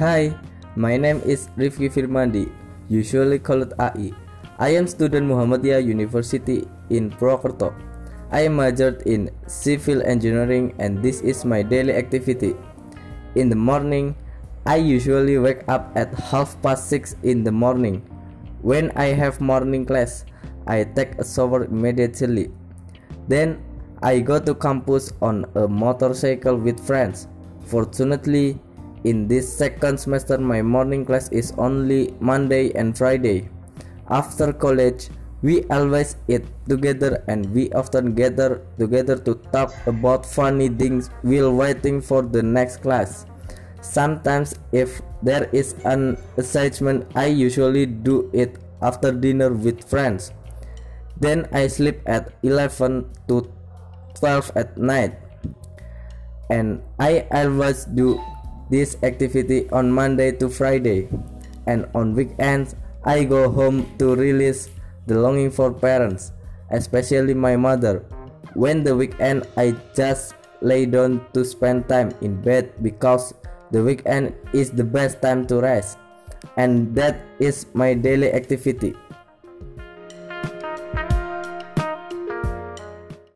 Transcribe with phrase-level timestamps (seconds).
[0.00, 0.32] Hi,
[0.80, 2.48] my name is Rifki Firmandi,
[2.88, 4.16] usually called AI.
[4.58, 7.74] I am student Muhammadiyah University in Purwokerto.
[8.32, 12.56] I majored in civil engineering and this is my daily activity.
[13.34, 14.16] In the morning,
[14.64, 18.00] I usually wake up at half past 6 in the morning.
[18.62, 20.24] When I have morning class,
[20.66, 22.48] I take a shower immediately.
[23.28, 23.60] Then
[24.02, 27.28] I go to campus on a motorcycle with friends.
[27.66, 28.56] Fortunately,
[29.04, 33.48] in this second semester my morning class is only Monday and Friday.
[34.08, 35.08] After college,
[35.42, 41.52] we always eat together and we often gather together to talk about funny things while
[41.52, 43.24] waiting for the next class.
[43.80, 50.32] Sometimes if there is an assignment I usually do it after dinner with friends.
[51.20, 53.48] Then I sleep at 11 to
[54.14, 55.16] 12 at night.
[56.50, 58.20] And I always do
[58.70, 61.08] this activity on Monday to Friday.
[61.66, 64.70] And on weekends I go home to release
[65.06, 66.32] the longing for parents,
[66.70, 68.04] especially my mother.
[68.54, 73.34] When the weekend I just lay down to spend time in bed because
[73.70, 75.98] the weekend is the best time to rest.
[76.56, 78.94] And that is my daily activity.